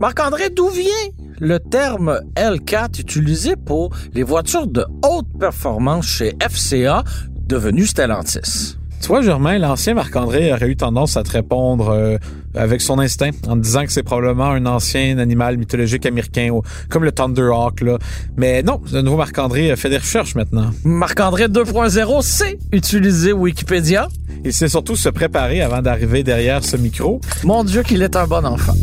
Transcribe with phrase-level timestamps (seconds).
[0.00, 0.90] Marc-André, d'où vient
[1.38, 7.04] le terme L4 utilisé pour les voitures de haute performance chez FCA
[7.46, 8.79] devenues Stellantis?
[9.00, 12.18] Tu vois, Germain, l'ancien Marc-André aurait eu tendance à te répondre euh,
[12.54, 16.50] avec son instinct, en te disant que c'est probablement un ancien animal mythologique américain,
[16.90, 17.80] comme le Thunderhawk.
[17.80, 17.98] Là.
[18.36, 20.70] Mais non, le nouveau Marc-André fait des recherches maintenant.
[20.84, 24.08] Marc-André 2.0 sait utiliser Wikipédia.
[24.44, 27.20] Il sait surtout se préparer avant d'arriver derrière ce micro.
[27.44, 28.74] Mon Dieu qu'il est un bon enfant.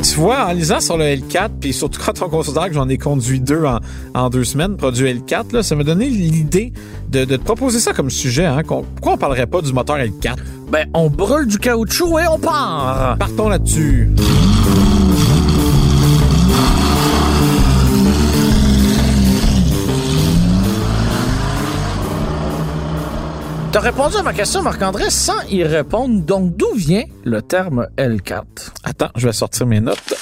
[0.00, 2.88] Puis tu vois, en lisant sur le L4, puis surtout quand on considère que j'en
[2.88, 3.64] ai conduit deux
[4.14, 6.72] en, deux semaines, produit L4, là, ça m'a donné l'idée
[7.10, 8.46] de, te proposer ça comme sujet.
[8.46, 10.36] Hein, pourquoi on parlerait pas du moteur L4?
[10.70, 13.18] Ben, on brûle du caoutchouc et on part!
[13.18, 14.08] Partons là-dessus.
[23.72, 26.22] T'as répondu à ma question, Marc-André, sans y répondre.
[26.22, 28.42] Donc, d'où vient le terme L4?
[28.82, 30.14] Attends, je vais sortir mes notes.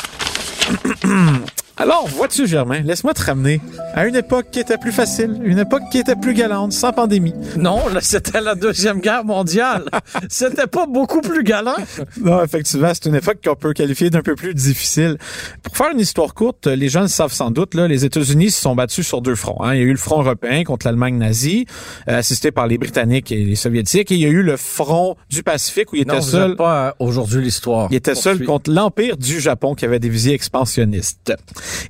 [1.80, 3.60] Alors, vois-tu, Germain, laisse-moi te ramener
[3.94, 7.34] à une époque qui était plus facile, une époque qui était plus galante, sans pandémie.
[7.56, 9.84] Non, là, c'était la Deuxième Guerre mondiale.
[10.28, 11.76] c'était pas beaucoup plus galant.
[12.20, 15.18] Non, effectivement, c'est une époque qu'on peut qualifier d'un peu plus difficile.
[15.62, 18.60] Pour faire une histoire courte, les gens le savent sans doute, là, les États-Unis se
[18.60, 19.62] sont battus sur deux fronts.
[19.62, 19.74] Hein.
[19.74, 21.66] Il y a eu le front européen contre l'Allemagne nazie,
[22.08, 25.16] euh, assisté par les Britanniques et les Soviétiques, et il y a eu le front
[25.30, 26.56] du Pacifique où il était non, seul.
[26.56, 27.86] pas aujourd'hui l'histoire.
[27.92, 31.32] Il était seul contre l'Empire du Japon qui avait des visées expansionnistes.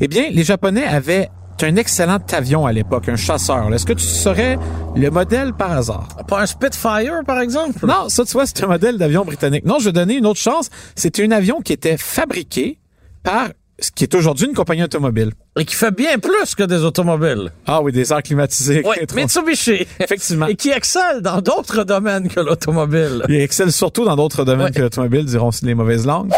[0.01, 1.29] Eh bien, les Japonais avaient
[1.63, 3.73] un excellent avion à l'époque, un chasseur.
[3.73, 4.59] Est-ce que tu saurais
[4.95, 6.09] le modèle par hasard?
[6.29, 7.85] Pas un Spitfire, par exemple?
[7.87, 9.65] Non, ça, tu vois, c'est un modèle d'avion britannique.
[9.65, 10.71] Non, je vais donner une autre chance.
[10.95, 12.79] C'était un avion qui était fabriqué
[13.23, 13.49] par
[13.81, 15.33] ce qui est aujourd'hui une compagnie automobile.
[15.59, 17.51] Et qui fait bien plus que des automobiles.
[17.67, 18.83] Ah oui, des airs climatisés.
[18.85, 19.87] Oui, Mitsubishi.
[20.01, 20.47] Effectivement.
[20.47, 23.23] Et qui excelle dans d'autres domaines que l'automobile.
[23.29, 26.33] Il excelle surtout dans d'autres domaines que l'automobile, diront les mauvaises langues.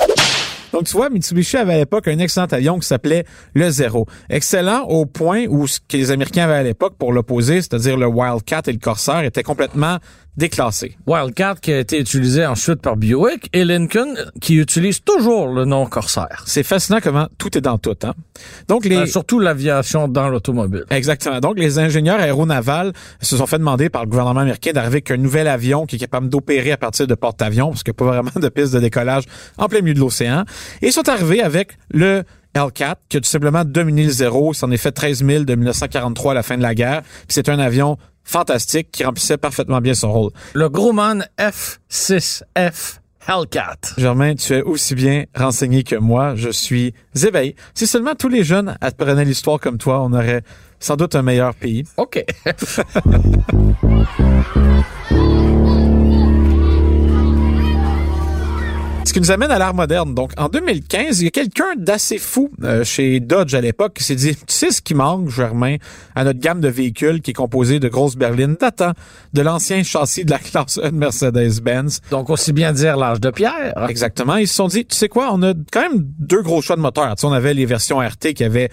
[0.72, 4.06] Donc, tu vois, Mitsubishi avait à l'époque un excellent avion qui s'appelait le Zero.
[4.28, 8.06] Excellent au point où ce que les Américains avaient à l'époque pour l'opposer, c'est-à-dire le
[8.06, 9.98] Wildcat et le Corsair, étaient complètement
[10.36, 10.96] déclassé.
[11.06, 15.86] Wildcat qui a été utilisé ensuite par Buick et Lincoln qui utilise toujours le nom
[15.86, 16.44] Corsair.
[16.46, 17.96] C'est fascinant comment tout est dans tout.
[18.04, 18.14] Hein?
[18.68, 18.96] Donc les...
[18.96, 20.84] Euh, surtout l'aviation dans l'automobile.
[20.90, 21.40] Exactement.
[21.40, 25.16] Donc les ingénieurs aéronavals se sont fait demander par le gouvernement américain d'arriver avec un
[25.16, 28.20] nouvel avion qui est capable d'opérer à partir de porte-avions parce qu'il n'y a pas
[28.20, 29.24] vraiment de piste de décollage
[29.58, 30.44] en plein milieu de l'océan.
[30.82, 32.24] Et ils sont arrivés avec le
[32.54, 34.52] L4 qui a tout simplement dominé le zéro.
[34.52, 37.02] Il s'en est fait 13 000 de 1943 à la fin de la guerre.
[37.02, 40.30] Puis c'est un avion fantastique qui remplissait parfaitement bien son rôle.
[40.54, 43.76] Le Grumman F6F Hellcat.
[43.98, 46.34] Germain, tu es aussi bien renseigné que moi.
[46.36, 47.54] Je suis éveillé.
[47.74, 50.42] Si seulement tous les jeunes apprenaient l'histoire comme toi, on aurait
[50.78, 51.84] sans doute un meilleur pays.
[51.96, 52.24] OK.
[59.10, 60.14] Ce qui nous amène à l'art moderne.
[60.14, 64.04] Donc, en 2015, il y a quelqu'un d'assez fou euh, chez Dodge à l'époque qui
[64.04, 65.78] s'est dit, tu sais ce qui manque, Germain,
[66.14, 68.92] à notre gamme de véhicules qui est composée de grosses berlines datant
[69.32, 72.02] de l'ancien châssis de la classe 1 Mercedes-Benz.
[72.12, 73.74] Donc, aussi bien dire l'âge de pierre.
[73.88, 74.36] Exactement.
[74.36, 76.80] Ils se sont dit, tu sais quoi, on a quand même deux gros choix de
[76.80, 77.12] moteurs.
[77.16, 78.70] Tu sais, on avait les versions RT qui avaient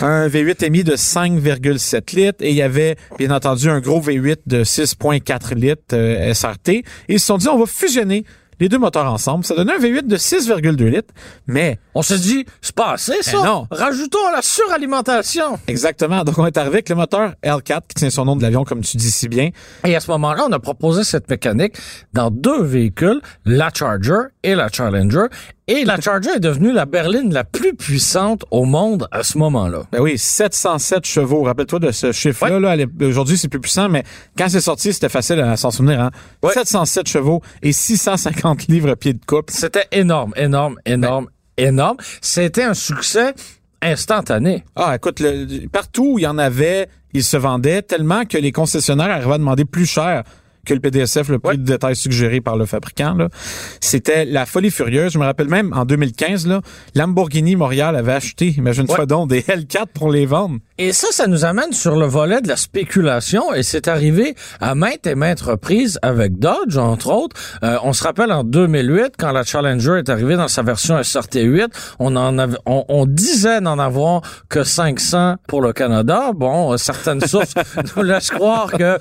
[0.00, 4.42] un V8 émis de 5,7 litres et il y avait, bien entendu, un gros V8
[4.46, 6.68] de 6,4 litres euh, SRT.
[6.68, 8.24] Et ils se sont dit, on va fusionner
[8.62, 11.12] les deux moteurs ensemble, ça donnait un V8 de 6,2 litres,
[11.46, 11.78] mais...
[11.94, 13.38] On s'est dit, c'est pas assez, ça?
[13.38, 13.66] Ben non.
[13.70, 15.58] Rajoutons la suralimentation.
[15.66, 16.22] Exactement.
[16.22, 18.80] Donc, on est arrivé avec le moteur L4, qui tient son nom de l'avion, comme
[18.80, 19.50] tu dis si bien.
[19.84, 21.76] Et à ce moment-là, on a proposé cette mécanique
[22.12, 25.26] dans deux véhicules, la Charger et la Challenger,
[25.72, 29.84] et la Charger est devenue la berline la plus puissante au monde à ce moment-là.
[29.90, 31.44] Ben oui, 707 chevaux.
[31.44, 32.76] Rappelle-toi de ce chiffre-là.
[32.76, 34.02] Là, Aujourd'hui, c'est plus puissant, mais
[34.36, 35.98] quand c'est sorti, c'était facile à s'en souvenir.
[35.98, 36.10] Hein?
[36.46, 39.50] 707 chevaux et 650 livres pieds de couple.
[39.50, 41.96] C'était énorme, énorme, énorme, énorme.
[42.20, 43.32] C'était un succès
[43.80, 44.64] instantané.
[44.76, 48.52] Ah, écoute, le, partout où il y en avait, il se vendait tellement que les
[48.52, 50.22] concessionnaires arrivaient à demander plus cher
[50.66, 53.16] que le PDSF, le prix de détail suggéré par le fabricant.
[53.80, 55.12] C'était la folie furieuse.
[55.12, 56.60] Je me rappelle même, en 2015, là,
[56.94, 60.58] Lamborghini Montréal avait acheté, imagine-toi donc, des L4 pour les vendre.
[60.84, 64.74] Et ça, ça nous amène sur le volet de la spéculation et c'est arrivé à
[64.74, 67.36] maintes et maintes reprises avec Dodge, entre autres.
[67.62, 71.68] Euh, on se rappelle en 2008, quand la Challenger est arrivée dans sa version SRT8,
[72.00, 76.32] on en avait, on, disait n'en avoir que 500 pour le Canada.
[76.34, 77.54] Bon, certaines sources
[77.96, 78.98] nous laissent croire que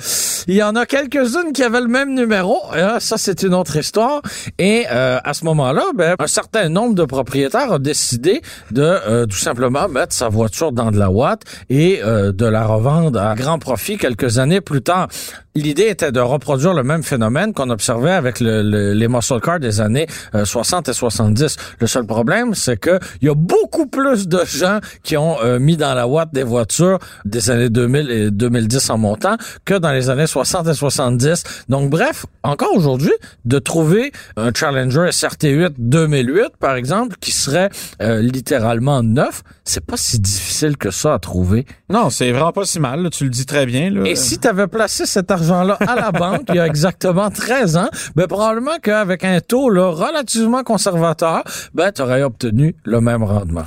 [0.48, 2.60] il y en a quelques-unes qui avaient le même numéro.
[3.00, 4.22] ça, c'est une autre histoire.
[4.60, 9.26] Et euh, à ce moment-là, ben, un certain nombre de propriétaires ont décidé de euh,
[9.26, 13.34] tout simplement mettre sa voiture dans de la Watt et euh, de la revendre à
[13.34, 15.08] grand profit quelques années plus tard.
[15.56, 19.80] L'idée était de reproduire le même phénomène qu'on observait avec le, les muscle cars des
[19.82, 20.08] années
[20.44, 21.56] 60 euh, et 70.
[21.80, 25.60] Le seul problème, c'est que il y a beaucoup plus de gens qui ont euh,
[25.60, 29.92] mis dans la Watt des voitures des années 2000 et 2010 en montant que dans
[29.92, 31.44] les années 60 et 70.
[31.70, 33.14] Donc bref, encore aujourd'hui,
[33.46, 37.70] de trouver un Challenger SRT8 2008 par exemple qui serait
[38.00, 41.51] littéralement neuf, c'est pas si difficile que ça à trouver.
[41.90, 43.10] Non, c'est vraiment pas si mal.
[43.12, 43.90] tu le dis très bien.
[43.90, 44.04] Là.
[44.06, 47.78] Et si tu avais placé cet argent-là à la banque il y a exactement 13
[47.78, 51.44] ans, ben probablement qu'avec un taux là, relativement conservateur,
[51.74, 53.66] ben tu aurais obtenu le même rendement.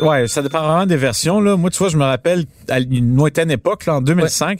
[0.00, 1.40] Ouais, ça dépend vraiment des versions.
[1.40, 1.56] Là.
[1.56, 4.58] Moi, tu vois, je me rappelle à une lointaine époque, là, en 2005,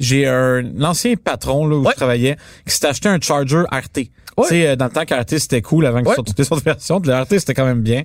[0.00, 2.36] j'ai un ancien patron là, où je travaillais
[2.66, 4.10] qui s'est acheté un Charger RT.
[4.38, 7.00] Tu sais, euh, dans le temps qu'RT c'était cool avant que toutes les autres versions,
[7.04, 8.02] le RT c'était quand même bien.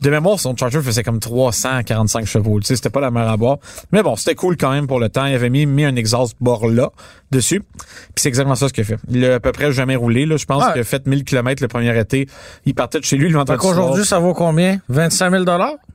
[0.00, 2.60] De mémoire, son Charger faisait comme 345 chevaux.
[2.60, 3.58] Tu sais, c'était pas la mer à boire.
[3.92, 5.26] Mais bon, c'était cool quand même pour le temps.
[5.26, 6.90] Il avait mis, mis un exhaust bord là
[7.30, 7.60] dessus.
[7.60, 8.98] Puis c'est exactement ça ce qu'il a fait.
[9.08, 10.26] Il a à peu près jamais roulé.
[10.26, 10.36] Là.
[10.36, 12.28] Je pense qu'il a fait 1000 km le premier été.
[12.64, 14.78] Il partait de chez lui le vendredi Aujourd'hui, ça vaut combien?
[14.88, 15.44] 25 000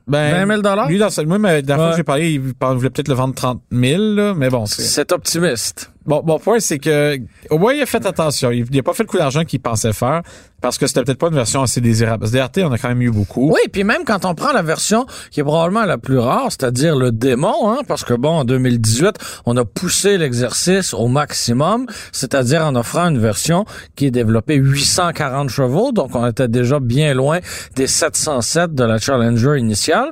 [0.06, 3.08] ben, 20 000 Lui, dans, moi, mais, la fois que j'ai parlé, il voulait peut-être
[3.08, 4.66] le vendre 30 000, là, mais bon.
[4.66, 5.90] C'est optimiste.
[6.06, 7.18] Bon, bon point, c'est que
[7.48, 8.50] au moins il a fait attention.
[8.50, 10.22] Il n'a pas fait le coup d'argent qu'il pensait faire
[10.60, 12.20] parce que c'était peut-être pas une version assez désirable.
[12.20, 13.50] Parce que DRT, on a quand même eu beaucoup.
[13.50, 16.96] Oui, puis même quand on prend la version qui est probablement la plus rare, c'est-à-dire
[16.96, 19.16] le démon, hein, parce que bon, en 2018,
[19.46, 23.64] on a poussé l'exercice au maximum, c'est-à-dire en offrant une version
[23.96, 27.40] qui est développée 840 chevaux, donc on était déjà bien loin
[27.76, 30.10] des 707 de la Challenger initiale.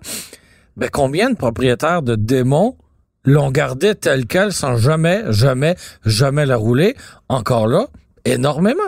[0.76, 2.76] Ben, combien de propriétaires de démons
[3.24, 6.96] l'ont gardé tel quel sans jamais, jamais, jamais la rouler.
[7.28, 7.86] Encore là,
[8.24, 8.82] énormément.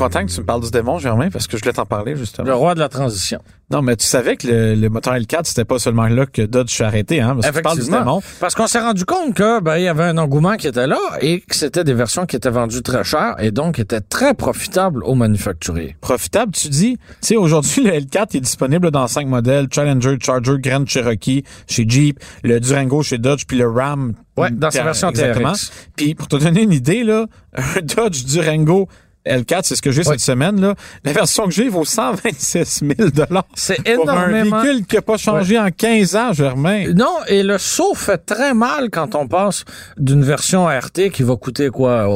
[0.00, 1.84] Je suis content que tu me parles du démon, Germain, parce que je voulais t'en
[1.84, 2.48] parler, justement.
[2.48, 3.42] Le roi de la transition.
[3.70, 6.84] Non, mais tu savais que le, moteur L4, c'était pas seulement là que Dodge s'est
[6.84, 7.36] arrêté, hein?
[7.38, 8.22] Parce que tu du démon.
[8.40, 10.98] Parce qu'on s'est rendu compte que, ben, il y avait un engouement qui était là
[11.20, 15.04] et que c'était des versions qui étaient vendues très cher et donc étaient très profitables
[15.04, 15.96] aux manufacturiers.
[16.00, 16.96] Profitable, tu dis?
[16.96, 19.66] Tu sais, aujourd'hui, le L4 est disponible dans cinq modèles.
[19.70, 24.14] Challenger, Charger, Grand Cherokee chez Jeep, le Durango chez Dodge, puis le Ram.
[24.38, 25.70] Ouais, dans sa version TRX.
[25.94, 28.88] Puis, pour te donner une idée, là, un Dodge Durango
[29.26, 30.60] L4, c'est ce que j'ai cette semaine.
[30.60, 30.74] là.
[31.04, 33.10] La version que j'ai vaut 126 000
[33.54, 34.04] C'est énormément.
[34.50, 36.92] Pour un véhicule qui n'a pas changé en 15 ans, Germain.
[36.94, 39.64] Non, et le saut fait très mal quand on passe
[39.98, 42.06] d'une version RT qui va coûter quoi?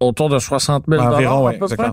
[0.00, 1.92] autour de 60 000 Environ, à peu près.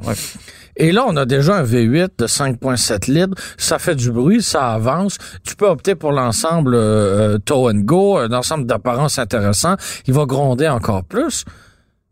[0.79, 3.35] Et là, on a déjà un V8 de 5.7 litres.
[3.57, 5.17] Ça fait du bruit, ça avance.
[5.43, 9.75] Tu peux opter pour l'ensemble euh, Tow and Go, un ensemble d'apparence intéressant.
[10.05, 11.45] Il va gronder encore plus.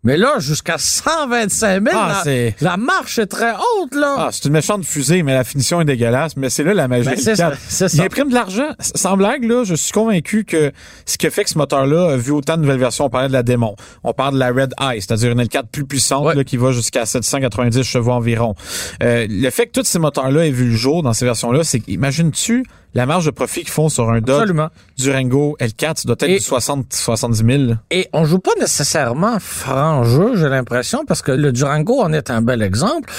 [0.05, 2.23] Mais là, jusqu'à 125 000, ah,
[2.61, 4.15] la, marche est très haute, là.
[4.19, 6.37] Ah, c'est une méchante fusée, mais la finition est dégueulasse.
[6.37, 7.09] Mais c'est là la magie.
[7.09, 8.69] Ben, c'est ça, Il imprime de l'argent.
[8.79, 10.71] Sans blague, là, je suis convaincu que
[11.07, 13.33] ce qui fait que ce moteur-là a vu autant de nouvelles versions, on parlait de
[13.33, 13.75] la démon.
[14.03, 17.07] On parle de la Red Eye, c'est-à-dire une L4 plus puissante, là, qui va jusqu'à
[17.07, 18.53] 790 chevaux environ.
[19.01, 21.79] Euh, le fait que tous ces moteurs-là aient vu le jour dans ces versions-là, c'est
[21.79, 22.63] qu'imagines-tu
[22.95, 24.51] la marge de profit qu'ils font sur un Dodge
[24.97, 27.73] Durango L4, ça doit être du 60, 70 000.
[27.91, 32.31] Et on joue pas nécessairement franc jeu, j'ai l'impression, parce que le Durango en est
[32.31, 33.11] un bel exemple.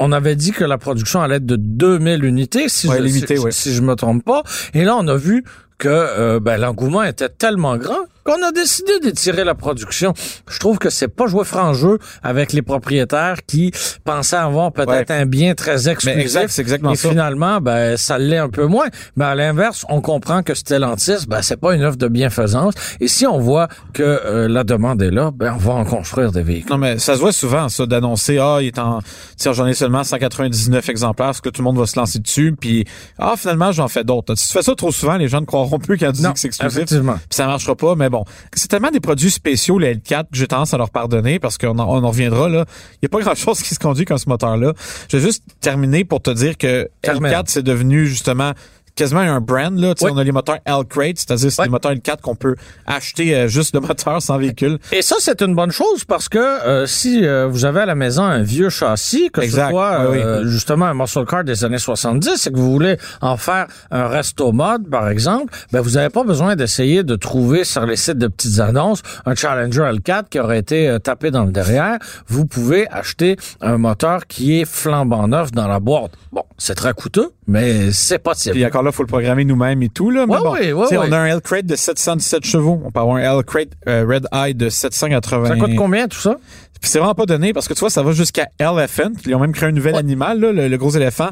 [0.00, 3.82] On avait dit que la production allait être de 2000 unités, si, je, si, je
[3.82, 4.42] me trompe pas.
[4.74, 5.44] Et là, on a vu
[5.78, 10.14] que euh, ben, l'engouement était tellement grand qu'on a décidé d'étirer la production.
[10.48, 13.72] Je trouve que c'est pas jouer franc jeu avec les propriétaires qui
[14.04, 16.46] pensaient avoir peut-être un bien très exclusif.
[16.48, 18.86] c'est exactement et finalement, ben, ça l'est un peu moins.
[19.16, 22.74] Mais à l'inverse, on comprend que Stellantis, ben, c'est pas une offre de bienfaisance.
[23.00, 26.32] Et si on voit que euh, la demande est là, ben, on va en construire
[26.32, 26.70] des véhicules.
[26.70, 29.00] Non, mais ça se voit souvent, ça, d'annoncer, ah, il est en,
[29.44, 32.84] j'en ai seulement 199 exemplaires, est-ce que tout le monde va se lancer dessus, puis,
[33.18, 34.34] ah, finalement, j'en fais d'autres.
[34.36, 36.38] Si tu fais ça trop souvent, les gens ne croiront plus quand tu dis que
[36.38, 36.76] c'est exclusif.
[36.76, 37.14] Effectivement.
[37.14, 38.13] Puis ça marchera pas, mais bon,
[38.54, 41.78] c'est tellement des produits spéciaux, le L4, que j'ai tendance à leur pardonner parce qu'on
[41.78, 42.64] en, on en reviendra là.
[42.94, 44.72] Il n'y a pas grand-chose qui se conduit comme ce moteur-là.
[45.08, 48.52] Je vais juste terminer pour te dire que L4, c'est devenu justement
[48.94, 49.78] quasiment un brand.
[49.78, 49.94] Là.
[50.00, 50.10] Oui.
[50.12, 51.68] On a les moteurs L-Crate, c'est-à-dire c'est Oui.
[51.68, 52.54] des moteurs L4 qu'on peut
[52.86, 54.78] acheter euh, juste le moteur sans véhicule.
[54.92, 57.94] Et ça, c'est une bonne chose parce que euh, si euh, vous avez à la
[57.94, 59.66] maison un vieux châssis, que Exact.
[59.66, 62.96] ce soit Oui, euh, justement un muscle car des années 70 et que vous voulez
[63.20, 67.64] en faire un resto mode, par exemple, ben vous n'avez pas besoin d'essayer de trouver
[67.64, 71.44] sur les sites de petites annonces un Challenger L4 qui aurait été euh, tapé dans
[71.44, 71.98] le derrière.
[72.28, 76.12] Vous pouvez acheter un moteur qui est flambant neuf dans la boîte.
[76.32, 78.54] Bon, c'est très coûteux, mais c'est possible.
[78.54, 80.10] Puis là, faut le programmer nous-mêmes et tout.
[80.10, 80.26] Là.
[80.26, 80.96] Mais Ouais, bon, ouais, ouais.
[80.98, 82.80] On a un L-Crate de 717 chevaux.
[82.84, 85.48] On peut avoir un L-Crate euh, Red Eye de 780.
[85.48, 86.36] Ça coûte combien tout ça?
[86.80, 89.10] Puis c'est vraiment pas donné parce que tu vois, ça va jusqu'à Elephant.
[89.26, 91.30] Ils ont même créé un nouvel animal, là, le, le gros éléphant.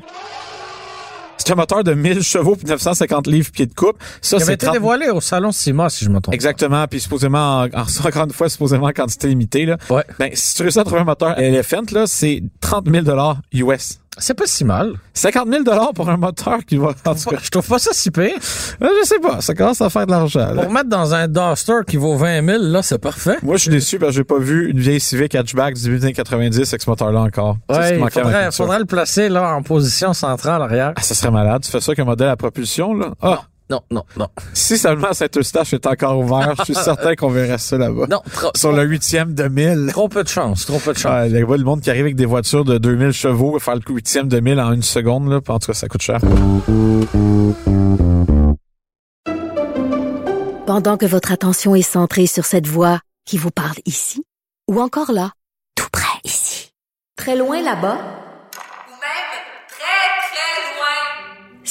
[1.38, 3.96] C'est un moteur de 1000 chevaux puis 950 livres pieds de coupe.
[4.20, 6.34] Ça, c'est été 30 dévoilé au salon CIMA, si je me trompe.
[6.34, 9.66] Exactement, puis supposément, en, en- encore une fois, supposément en quantité limitée.
[9.66, 9.76] Là.
[9.90, 10.04] Ouais.
[10.20, 13.04] Ben, si tu réussis à trouver un moteur Elephant, là, c'est 30 000
[13.54, 13.98] US.
[14.18, 14.92] C'est pas si mal.
[15.14, 15.64] 50 000
[15.94, 16.88] pour un moteur qui va...
[17.06, 18.34] En tout cas, Je trouve pas ça si pire.
[18.82, 20.48] euh, je sais pas, ça commence à faire de l'argent.
[20.54, 23.38] Pour mettre dans un Duster qui vaut 20 000, là, c'est parfait.
[23.42, 25.98] Moi, je suis déçu parce que j'ai pas vu une vieille Civic hatchback du début
[25.98, 27.56] des années 90 avec ce moteur-là encore.
[27.70, 30.92] Ouais, il faudrait, faudrait le placer là en position centrale arrière.
[30.96, 31.62] Ah, ça serait malade.
[31.64, 33.12] Tu fais ça qu'un modèle à propulsion, là?
[33.22, 33.42] Ah!
[33.72, 34.28] Non, non, non.
[34.52, 38.04] Si seulement Saint-Eustache est encore ouvert, je suis certain qu'on verrait ça là-bas.
[38.10, 39.88] Non, trop, Sur le huitième de mille.
[39.92, 41.10] trop peu de chance, trop peu de chance.
[41.10, 43.76] Ah, il y a le monde qui arrive avec des voitures de 2000 chevaux, faire
[43.76, 45.40] le huitième de mille en une seconde, là.
[45.48, 46.20] En tout cas, ça coûte cher.
[50.66, 54.22] Pendant que votre attention est centrée sur cette voix qui vous parle ici,
[54.70, 55.32] ou encore là,
[55.76, 56.74] tout près ici,
[57.16, 59.32] très loin là-bas, ou même
[59.66, 61.61] très, très loin.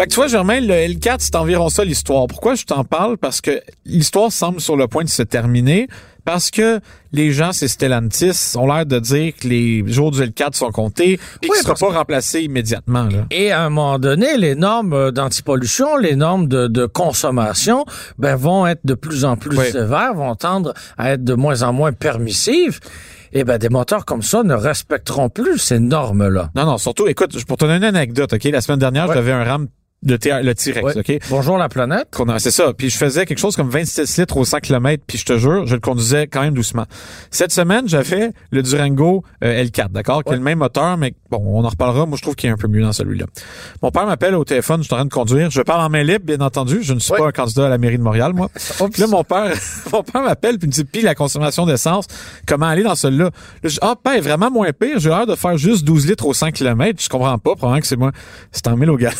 [0.00, 2.26] Fait que tu vois, Germain, le L4, c'est environ ça l'histoire.
[2.26, 3.18] Pourquoi je t'en parle?
[3.18, 5.88] Parce que l'histoire semble sur le point de se terminer.
[6.24, 6.80] Parce que
[7.12, 11.12] les gens, c'est Stellantis, ont l'air de dire que les jours du L4 sont comptés
[11.12, 13.02] et Oui, qu'il sera pas remplacé immédiatement.
[13.04, 13.26] Là.
[13.30, 17.84] Et à un moment donné, les normes euh, d'antipollution, les normes de, de consommation,
[18.16, 19.70] ben, vont être de plus en plus Oui.
[19.70, 22.80] sévères, vont tendre à être de moins en moins permissives.
[23.34, 26.48] Et ben, des moteurs comme ça ne respecteront plus ces normes-là.
[26.56, 28.44] Non, non, surtout, écoute, pour te donner une anecdote, OK?
[28.44, 29.14] La semaine dernière, Ouais.
[29.14, 29.68] j'avais un RAM
[30.02, 30.96] le T-Rex, Ouais.
[30.98, 31.18] OK?
[31.28, 32.08] Bonjour la planète.
[32.38, 32.72] C'est ça.
[32.72, 35.66] Puis je faisais quelque chose comme 26 litres au 100 km, puis je te jure,
[35.66, 36.86] je le conduisais quand même doucement.
[37.30, 41.42] Cette semaine, j'avais le Durango euh, L4, d'accord, qui est le même moteur, mais bon,
[41.44, 42.06] on en reparlera.
[42.06, 43.26] Moi, je trouve qu'il est un peu mieux dans celui-là.
[43.82, 45.50] Mon père m'appelle au téléphone, je suis en train de conduire.
[45.50, 46.78] Je parle en main libre, bien entendu.
[46.82, 47.18] Je ne suis Ouais.
[47.18, 48.48] pas un candidat à la mairie de Montréal, moi.
[48.92, 49.52] Puis là, mon père,
[49.92, 52.06] mon père m'appelle puis me dit, puis la consommation d'essence,
[52.46, 53.24] comment aller dans celui-là?
[53.24, 53.30] Là,
[53.64, 54.98] je dis, ah, ben, vraiment moins pire.
[54.98, 57.02] J'ai l'air de faire juste 12 litres au 100 km.
[57.02, 57.54] Je comprends pas.
[57.54, 58.12] Probablement que c'est moi.
[58.52, 59.16] C'est en 1000 au gallon.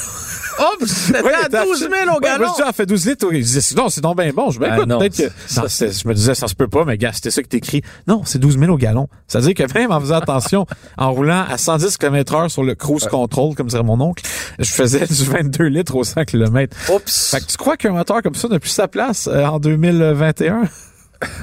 [1.45, 2.47] À 12 000 au galon.
[2.51, 3.27] je dis, ah, fait 12 litres.
[3.31, 4.51] Je disais, non, c'est donc bien bon.
[4.51, 6.85] Je ben, écoute, non, peut-être que, ça- non, je me disais, ça se peut pas,
[6.85, 7.83] mais gars, c'était ça que t'écris.
[8.07, 9.09] Non, c'est 12 000 au gallon.
[9.29, 10.67] Ça veut dire que même en faisant attention,
[10.99, 14.25] en roulant à 110 km heure sur le cruise control, comme dirait mon oncle,
[14.59, 16.77] je faisais du 22 litres au 100 km.
[16.93, 17.31] Oups.
[17.31, 20.63] Fait que tu crois qu'un moteur comme ça n'a plus sa place euh, en 2021?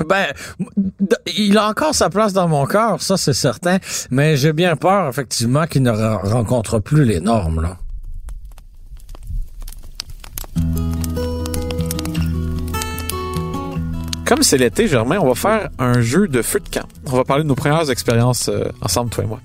[0.10, 0.26] Ben,
[1.38, 3.78] il a encore sa place dans mon cœur, ça c'est certain,
[4.10, 7.78] mais j'ai bien peur effectivement qu'il ne re- rencontre plus les normes là.
[14.28, 16.86] Comme c'est l'été, Germain, on va faire un jeu de feu de camp.
[17.06, 19.40] On va parler de nos premières expériences euh, ensemble, toi et moi.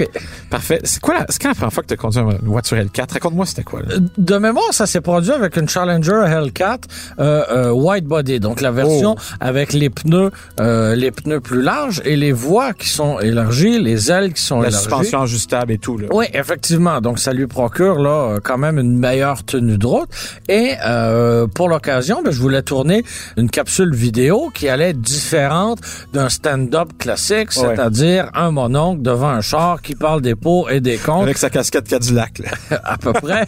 [0.00, 0.08] OK.
[0.50, 0.80] Parfait.
[0.84, 3.12] C'est quoi la, c'est quand la première fois que tu as conduit une voiture L4?
[3.14, 3.94] Raconte-moi c'était quoi, là?
[4.16, 6.78] De mémoire, ça s'est produit avec une Challenger Hellcat
[7.18, 9.34] euh, euh, white body, donc la version Oh.
[9.40, 14.10] avec les pneus euh, les pneus plus larges et les voies qui sont élargies, les
[14.10, 14.84] ailes qui sont La élargies.
[14.84, 16.08] suspension ajustable et tout, là.
[16.12, 17.00] Oui, effectivement.
[17.00, 20.08] Donc, ça lui procure là euh, quand même une meilleure tenue de route.
[20.48, 23.04] Et euh, pour l'occasion, ben, je voulais tourner
[23.36, 25.78] une capsule vidéo qui allait être différente
[26.12, 27.74] d'un stand-up classique, Ouais.
[27.74, 31.50] c'est-à-dire un mononcle devant un char qui parle des pour et des contre Avec sa
[31.50, 32.80] casquette Cadillac, là.
[32.84, 33.44] à peu près,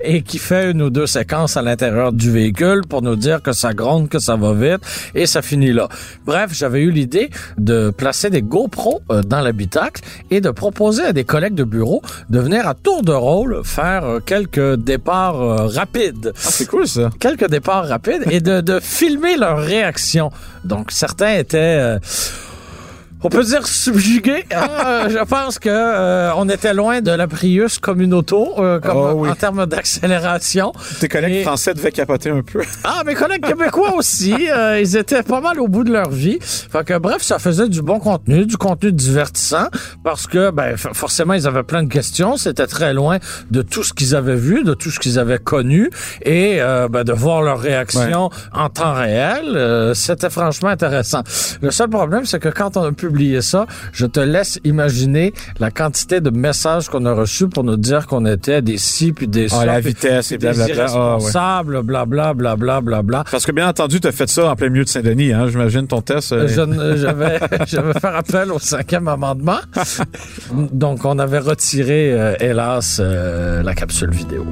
[0.00, 3.52] et qui fait une ou deux séquences à l'intérieur du véhicule pour nous dire que
[3.52, 4.82] ça gronde, que ça va vite,
[5.14, 5.88] et ça finit là.
[6.24, 11.12] Bref, j'avais eu l'idée de placer des GoPro euh, dans l'habitacle et de proposer à
[11.12, 15.66] des collègues de bureau de venir à tour de rôle faire euh, quelques départs euh,
[15.66, 17.10] rapides Ah, c'est cool, ça.
[17.20, 20.30] quelques départs rapides et de, de filmer leur réaction.
[20.64, 21.98] Donc certains étaient euh,
[23.26, 24.44] On peut dire subjugué.
[24.52, 29.12] Euh, je pense que euh, on était loin de la Prius Communauto euh, comme, Oh
[29.16, 29.30] oui.
[29.30, 30.74] en termes d'accélération.
[31.00, 32.60] Tes collègues Et- français devaient capoter un peu.
[32.84, 36.38] Ah, mes collègues québécois aussi, euh, ils étaient pas mal au bout de leur vie.
[36.42, 39.68] Fait que bref, ça faisait du bon contenu, du contenu divertissant,
[40.04, 42.36] parce que ben forcément ils avaient plein de questions.
[42.36, 43.16] C'était très loin
[43.50, 45.88] de tout ce qu'ils avaient vu, de tout ce qu'ils avaient connu,
[46.22, 51.22] et euh, ben, de voir leurs réactions en temps réel, c'était franchement intéressant.
[51.62, 55.70] Le seul problème, c'est que quand on a publié ça, je te laisse imaginer la
[55.70, 59.48] quantité de messages qu'on a reçus pour nous dire qu'on était des ci puis des
[59.48, 60.74] ça, Ah, la puis vitesse et des blablabla.
[60.74, 60.78] Ah,
[61.18, 63.24] irresponsables, bla bla bla bla bla bla.
[63.30, 65.86] Parce que bien entendu, tu as fait ça en plein milieu de Saint-Denis, hein, j'imagine
[65.86, 66.32] ton test.
[66.32, 69.58] euh, Je, vais, je vais faire appel au cinquième amendement.
[70.72, 74.44] Donc, on avait retiré, euh, hélas, euh, la capsule vidéo.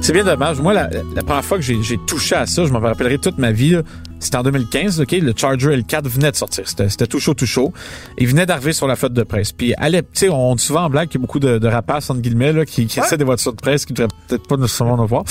[0.00, 0.60] C'est bien dommage.
[0.60, 3.36] Moi, la, la première fois que j'ai j'ai touché à ça, je m'en rappellerai toute
[3.36, 3.82] ma vie, là,
[4.20, 5.12] c'était en 2015, OK?
[5.12, 6.64] Le Charger L4 venait de sortir.
[6.66, 7.72] C'était tout chaud, tout chaud.
[8.18, 9.52] Il venait d'arriver sur la flotte de presse.
[9.52, 11.68] Puis, allez, tu sais, on dit souvent en blague qu'il y a beaucoup de, de
[11.68, 13.06] rapaces, entre guillemets, là, qui, qui Ouais.
[13.06, 15.24] essaient des voitures de presse qui devraient peut-être pas nécessairement en avoir.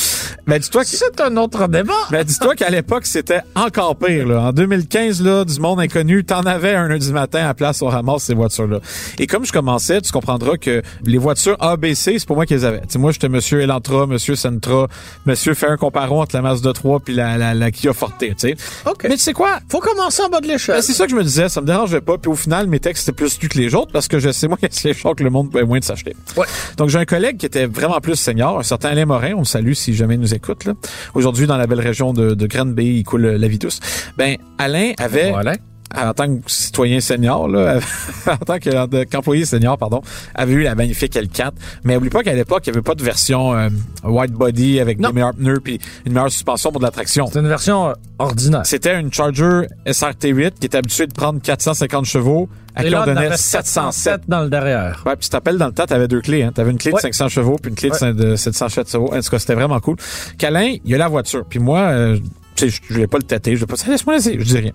[0.46, 0.90] Mais dis-toi que...
[0.90, 1.94] C'est un autre débat.
[2.12, 4.28] Ben, dis-toi qu'à l'époque, c'était encore pire.
[4.28, 4.42] Là.
[4.42, 8.24] En 2015, là, du monde inconnu, t'en avais un lundi matin à place, on ramasse
[8.24, 8.80] ces voitures-là.
[9.20, 12.66] Et comme je commençais, tu comprendras que les voitures ABC, c'est pas moi qui les
[12.66, 12.80] avais.
[12.82, 14.88] Tu sais, moi, j'étais Monsieur Elantra, Monsieur Sentra,
[15.26, 18.34] Monsieur fait un comparon entre la Mazda 3 puis la, la, la Kia Forte, tu
[18.38, 18.56] sais.
[18.86, 19.04] OK.
[19.04, 19.60] Mais tu sais quoi?
[19.70, 20.76] Faut commencer en bas de l'échelle.
[20.76, 22.18] Ben, c'est ça que je me disais, ça me dérangeait pas.
[22.18, 24.48] Puis au final, mes textes étaient plus lus que les autres parce que je sais,
[24.48, 26.16] moi, c'est les choses que le monde peut moins de s'acheter.
[26.36, 26.46] Ouais.
[26.78, 29.46] Donc, j'ai un collègue qui était vraiment plus senior, un certain Alain Morin, on le
[29.46, 30.74] salue si jamais il nous écoute, là.
[31.14, 33.80] Aujourd'hui, dans la belle région de, de Granby, il coule la vie douce.
[34.18, 35.54] Ben, Alain avait, Voilà.
[35.96, 37.80] En tant que citoyen senior, là,
[38.28, 40.02] en tant que- qu'employé senior, pardon,
[40.36, 41.52] avait eu la magnifique L4.
[41.84, 43.70] Mais oublie pas qu'à l'époque, il n'y avait pas de version euh,
[44.04, 45.10] white body avec Non.
[45.10, 47.28] des meilleurs pneus puis une meilleure suspension pour de la traction.
[47.32, 48.66] C'est une version euh, ordinaire.
[48.66, 53.00] C'était une Charger SRT8 qui était habituée de prendre 450 chevaux, à Et qui là,
[53.00, 53.66] on on donnait avait 707.
[53.94, 55.04] 707 dans le derrière.
[55.06, 56.52] Ouais, puis tu t'appelles dans le temps, t'avais deux clés, hein.
[56.54, 56.98] T'avais une clé Ouais.
[56.98, 58.00] de 500 chevaux puis une clé de Ouais.
[58.00, 59.14] cin- de 707 chevaux.
[59.14, 59.96] En tout cas, c'était vraiment cool.
[60.38, 61.44] Câlin, il a la voiture.
[61.50, 62.18] Puis moi, euh,
[62.60, 63.56] je, je voulais pas le tâter.
[63.56, 64.36] Je vais pas laisse-moi laisser.
[64.40, 64.72] Je dis rien.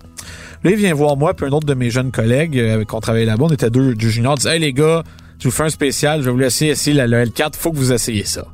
[0.64, 2.94] Là, il vient voir moi puis un autre de mes jeunes collègues euh, avec qui
[2.94, 3.44] on travaillait là-bas.
[3.48, 4.34] On était deux du junior.
[4.38, 5.02] Il dit, hey les gars,
[5.38, 6.20] je vous fais un spécial.
[6.20, 7.54] Je vais vous laisser essayer la, le L4.
[7.56, 8.46] Faut que vous essayiez ça.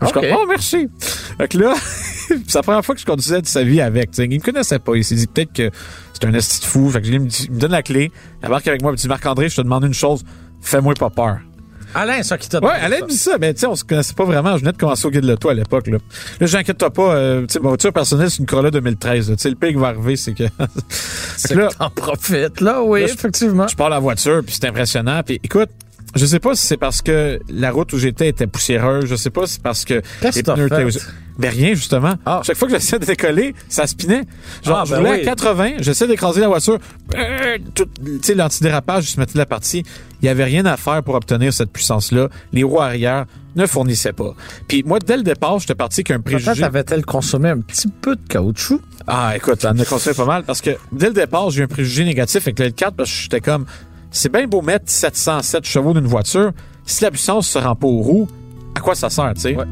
[0.00, 0.88] Je suis comme, oh, merci.
[1.38, 1.74] Fait que là,
[2.28, 4.10] c'est la première fois que je conduisais de sa vie avec.
[4.10, 4.24] tu sais.
[4.24, 4.94] Il me connaissait pas.
[4.96, 5.70] Il s'est dit peut-être que
[6.12, 6.90] c'est un esti de fou.
[6.90, 8.10] Fait que il me, dit- il me donne la clé.
[8.42, 8.90] Il embarque avec moi.
[8.90, 10.24] Il me dit, Marc-André, je te demande une chose.
[10.60, 11.38] Fais-moi pas peur.
[11.94, 13.06] Alain, ça qui t'a Ouais, donné elle a ça.
[13.06, 14.54] dit ça, mais tu sais, on se connaissait pas vraiment.
[14.56, 15.98] Je venais de commencer au guide de l'auto à l'époque, là.
[16.40, 19.36] Là, j'inquiète-toi pas, euh, tu sais, ma voiture personnelle, c'est une Corolla 2013, là.
[19.36, 20.44] Tu sais, le pire qui va arriver, c'est que,
[21.36, 23.68] C'est que t'en profites, là, oui, Là, je- effectivement.
[23.68, 25.22] je pars la voiture, puis c'est impressionnant.
[25.24, 25.70] Puis écoute,
[26.14, 29.30] je sais pas si c'est parce que la route où j'étais était poussiéreuse, je sais
[29.30, 30.88] pas si c'est parce que Qu'est-ce les que t'as pneus fait?
[30.88, 31.04] étaient...
[31.38, 32.14] Ben rien, justement.
[32.26, 32.42] Ah.
[32.44, 34.24] Chaque fois que j'essayais de décoller, ça spinait.
[34.62, 35.20] Genre, Ah, je ben roulais oui.
[35.22, 36.78] à 80, j'essayais d'écraser la voiture.
[37.16, 39.82] Euh, tout- Tu sais, l'antidérapage, je se mettais de la partie.
[40.20, 42.28] Il y avait rien à faire pour obtenir cette puissance-là.
[42.52, 43.24] Les roues arrière
[43.56, 44.34] ne fournissaient pas.
[44.68, 46.64] Puis moi, dès le départ, j'étais parti qu'un Peut-être préjugé...
[46.64, 48.80] avait-elle consommé un petit peu de caoutchouc?
[49.06, 51.68] Ah, écoute, on a consommé pas mal parce que dès le départ, j'ai eu un
[51.68, 53.64] préjugé négatif avec le L4 parce que j'étais comme,
[54.12, 56.52] c'est bien beau mettre 707 chevaux d'une voiture.
[56.84, 58.28] Si la puissance se rend pas aux roues,
[58.76, 59.56] à quoi ça sert, tu sais?
[59.56, 59.64] Ouais.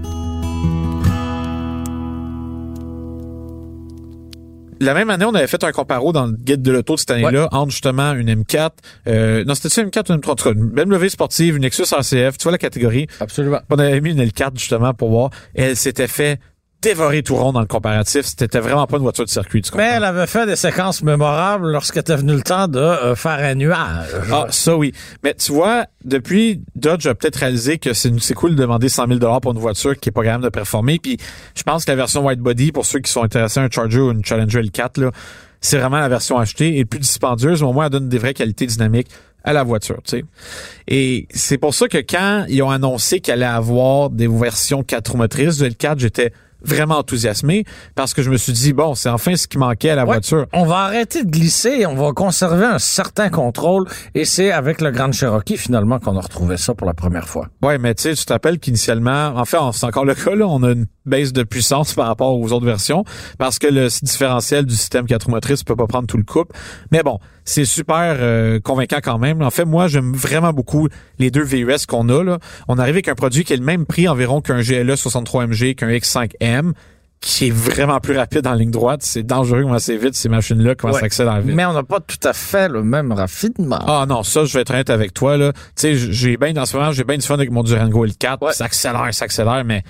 [4.83, 7.11] La même année, on avait fait un comparo dans le guide de l'auto de cette
[7.11, 8.71] année-là entre justement une M4,
[9.09, 11.65] euh, non, c'était une M4 ou une M3, en tout cas, une BMW sportive, une
[11.65, 13.07] Lexus RCF, tu vois la catégorie.
[13.21, 13.61] Absolument.
[13.69, 15.31] On avait mis une L4 justement pour voir.
[15.55, 16.41] Et elle s'était fait
[16.83, 18.27] dévorer tout rond dans le comparatif.
[18.27, 19.87] C'était vraiment pas une voiture de circuit, tu comprends?
[19.87, 23.55] Mais elle avait fait des séquences mémorables lorsqu'était venu le temps de euh, faire un
[23.55, 24.09] nuage.
[24.33, 24.93] Ah, ça oui.
[25.23, 29.41] Mais tu vois, depuis, Dodge a peut-être réalisé que c'est cool de demander 100 000
[29.41, 30.99] pour une voiture qui est pas capable de performer.
[30.99, 31.19] Puis
[31.55, 34.01] je pense que la version white body, pour ceux qui sont intéressés à un Charger
[34.01, 35.11] ou une Challenger L4, là,
[35.61, 38.35] c'est vraiment la version achetée et plus dispendieuse, mais au moins elle donne des vraies
[38.35, 39.09] qualités dynamiques
[39.45, 40.25] à la voiture, tu sais.
[40.89, 45.13] Et c'est pour ça que quand ils ont annoncé qu'il allait avoir des versions 4
[45.13, 49.09] roues motrices de L4, j'étais vraiment enthousiasmé parce que je me suis dit, bon, c'est
[49.09, 50.09] enfin ce qui manquait à la Ouais.
[50.15, 50.47] voiture.
[50.53, 53.87] On va arrêter de glisser on va conserver un certain contrôle.
[54.15, 57.49] Et c'est avec le Grand Cherokee, finalement, qu'on a retrouvé ça pour la première fois.
[57.63, 60.63] Ouais, mais tu sais, tu t'appelles qu'initialement, en fait, c'est encore le cas, là, on
[60.63, 63.05] a une baisse de puissance par rapport aux autres versions
[63.39, 66.55] parce que le différentiel du système 4 roues motrices peut pas prendre tout le couple.
[66.93, 69.43] Mais bon, c'est super euh, convaincant quand même.
[69.43, 72.23] En fait, moi, j'aime vraiment beaucoup les deux VUS qu'on a.
[72.23, 72.39] Là.
[72.69, 75.89] On arrive avec un produit qui est le même prix environ qu'un GLE 63MG, qu'un
[75.89, 76.73] X5M,
[77.21, 79.01] qui est vraiment plus rapide en ligne droite.
[79.03, 81.01] C'est dangereux comment c'est vite, ces machines-là, comment Ouais.
[81.01, 81.55] ça accélère vite.
[81.55, 83.79] Mais on n'a pas tout à fait le même raffinement.
[83.87, 85.37] Ah non, ça, je vais être honnête avec toi.
[85.37, 85.53] là.
[85.53, 88.39] Tu sais, j'ai bien, dans ce moment, j'ai bien du fun avec mon Durango L4.
[88.45, 88.53] Ouais.
[88.53, 89.83] Ça accélère, ça accélère, mais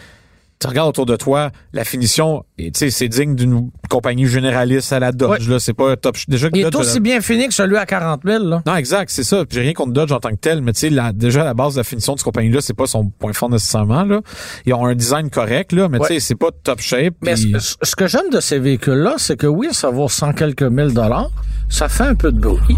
[0.61, 4.93] tu regardes autour de toi, la finition, et tu sais, c'est digne d'une compagnie généraliste
[4.93, 5.49] à la Dodge.
[5.49, 6.19] Là, c'est pas top.
[6.29, 8.63] Déjà que Il est aussi bien fini que celui à 40 000, là.
[8.67, 9.45] non, exact, c'est ça.
[9.51, 11.79] J'ai rien contre Dodge en tant que tel, mais tu sais, déjà la base de
[11.81, 14.05] la finition de cette compagnie-là, c'est pas son point fort nécessairement.
[14.05, 14.21] Là.
[14.67, 17.15] Ils ont un design correct, là, mais tu sais, c'est pas top shape.
[17.23, 20.63] Mais ce, ce que j'aime de ces véhicules-là, c'est que oui, ça vaut 100 quelques
[20.63, 21.31] mille dollars.
[21.71, 22.77] Ça fait un peu de bruit.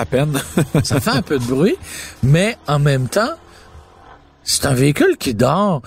[0.00, 0.32] À peine.
[0.82, 1.76] Ça fait un peu de bruit,
[2.22, 3.34] mais en même temps,
[4.42, 5.82] c'est un véhicule qui dort.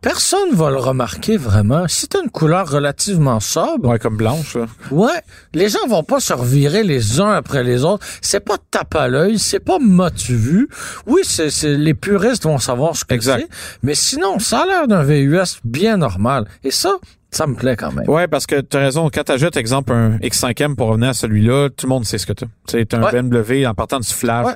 [0.00, 1.88] Personne va le remarquer vraiment.
[1.88, 4.54] Si t'as une couleur relativement sobre, ouais, comme blanche.
[4.54, 4.66] Là.
[4.90, 5.22] ouais,
[5.54, 8.04] les gens vont pas se revirer les uns après les autres.
[8.20, 10.68] C'est pas tape à l'œil, c'est pas motu vu.
[11.06, 13.48] Oui, c'est, c'est- les puristes vont savoir ce que c'est,
[13.82, 16.46] mais sinon, ça a l'air d'un VUS bien normal.
[16.64, 16.96] Et ça,
[17.36, 18.08] ça me plaît quand même.
[18.08, 19.10] Ouais, parce que tu as raison.
[19.12, 22.32] Quand t'ajoutes, exemple, un X5M pour revenir à celui-là, tout le monde sait ce que
[22.32, 22.46] t'as.
[22.66, 23.22] C'est un Ouais.
[23.22, 24.46] BMW en partant du flash.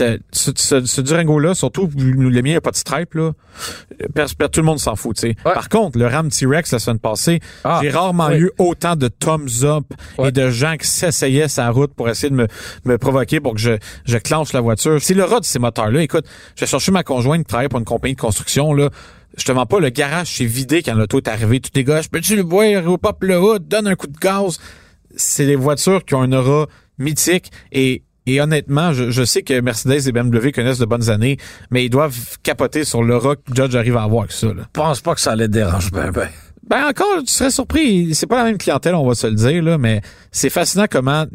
[0.00, 0.18] Ouais.
[0.32, 3.32] Ce, ce, ce Durango-là, surtout, le mien, il a pas de stripe, là.
[4.48, 5.36] tout le monde s'en fout, tu sais.
[5.44, 5.52] Ouais.
[5.54, 9.64] Par contre, le Ram T-Rex la semaine passée, Ah, j'ai rarement eu autant de thumbs
[9.64, 9.84] up
[10.22, 12.46] et de gens qui s'essayaient sa route pour essayer de me,
[12.84, 13.72] me provoquer pour que je,
[14.04, 14.98] je clenche la voiture.
[15.00, 16.02] C'est le rat de ces moteurs-là.
[16.02, 16.24] Écoute,
[16.56, 18.88] j'ai cherché ma conjointe qui travaille pour une compagnie de construction, là.
[19.36, 21.60] Je te mens pas, le garage s'est vidé quand l'auto est arrivé.
[21.60, 24.58] Tout les gars, peux-tu le voir, pop le hood, donne un coup de gaz.
[25.16, 26.66] C'est des voitures qui ont un aura
[26.98, 31.38] mythique et et honnêtement, je, je sais que Mercedes et BMW connaissent de bonnes années,
[31.70, 34.46] mais ils doivent capoter sur l'aura que Judge arrive à avoir avec ça.
[34.46, 34.62] Là.
[34.62, 36.28] Je pense pas que ça les dérange ben ben.
[36.72, 38.14] Ben encore, tu serais surpris.
[38.14, 41.26] C'est pas la même clientèle, on va se le dire, là, mais c'est fascinant comment,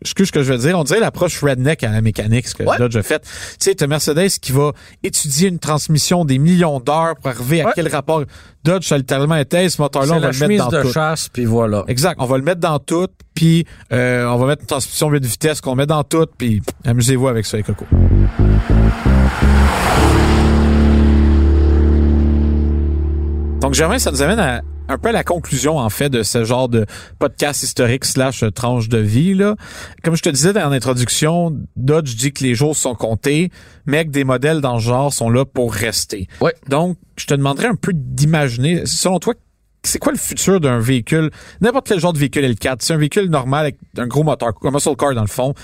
[0.00, 2.64] excuse ce que je veux dire, on dirait l'approche redneck à la mécanique, ce que
[2.64, 2.78] Ouais.
[2.78, 3.20] Dodge a fait.
[3.20, 3.28] Tu
[3.60, 4.72] sais, t'as Mercedes qui va
[5.04, 8.24] étudier une transmission des millions d'heures pour arriver à quel rapport?
[8.64, 10.92] Dodge, a littéralement été, ce moteur-là, on va le mettre dans de tout.
[10.92, 11.84] chasse, puis voilà.
[11.86, 12.16] Exact.
[12.18, 15.60] On va le mettre dans tout, puis euh, on va mettre une transmission 8 vitesses
[15.60, 17.86] qu'on met dans tout, puis amusez-vous avec ça, les cocos.
[23.60, 26.44] Donc, Germain, ça nous amène à un peu à la conclusion, en fait, de ce
[26.44, 26.86] genre de
[27.18, 29.56] podcast historique slash tranche de vie, là.
[30.02, 33.50] Comme je te disais dans l'introduction, Dodge dit que les jours sont comptés,
[33.86, 36.28] mais que des modèles dans le genre sont là pour rester.
[36.40, 36.54] Ouais.
[36.68, 39.34] Donc, je te demanderais un peu d'imaginer, selon toi,
[39.84, 43.28] c'est quoi le futur d'un véhicule, n'importe quel genre de véhicule L4, c'est un véhicule
[43.28, 45.54] normal avec un gros moteur, un muscle car dans le fond.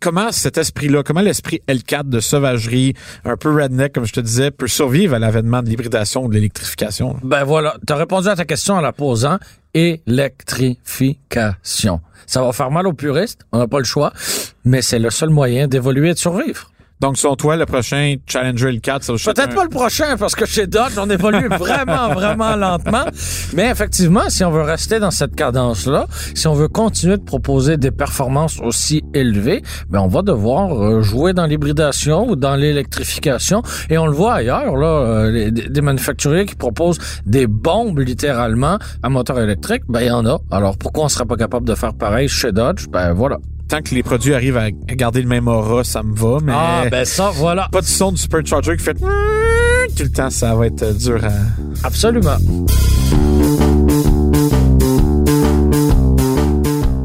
[0.00, 4.50] Comment cet esprit-là, comment l'esprit L4 de sauvagerie, un peu redneck, comme je te disais,
[4.50, 7.16] peut survivre à l'avènement de l'hybridation ou de l'électrification?
[7.22, 9.38] Ben voilà, t'as répondu à ta question en la posant.
[9.74, 12.00] Électrification.
[12.26, 14.12] Ça va faire mal aux puristes, on n'a pas le choix,
[14.64, 16.70] mais c'est le seul moyen d'évoluer et de survivre.
[17.00, 20.34] Donc, selon toi, le prochain Challenger L4, ça va Peut-être un- pas le prochain, parce
[20.34, 23.04] que chez Dodge, on évolue vraiment, vraiment lentement.
[23.54, 27.76] Mais effectivement, si on veut rester dans cette cadence-là, si on veut continuer de proposer
[27.76, 33.62] des performances aussi élevées, ben on va devoir euh, jouer dans l'hybridation ou dans l'électrification.
[33.90, 37.98] Et on le voit ailleurs, là, euh, les- des des manufacturiers qui proposent des bombes,
[37.98, 40.38] littéralement, à moteur électrique, ben il y en a.
[40.50, 42.86] Alors, pourquoi on serait pas capable de faire pareil chez Dodge?
[42.88, 43.36] Ben voilà.
[43.68, 46.84] Tant que les produits arrivent à garder le même aura, ça me va, mais Ah,
[46.90, 47.68] ben ça, voilà.
[47.72, 48.94] pas de son du Supercharger qui fait
[49.96, 51.86] tout le temps, ça va être dur à...
[51.86, 52.36] Absolument.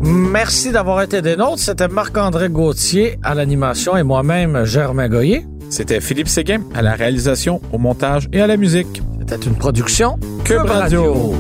[0.03, 1.59] Merci d'avoir été des nôtres.
[1.59, 5.45] C'était Marc-André Gauthier à l'animation et moi-même, Germain Goyer.
[5.69, 9.01] C'était Philippe Séguin à la réalisation, au montage et à la musique.
[9.19, 11.33] C'était une production Cube Radio.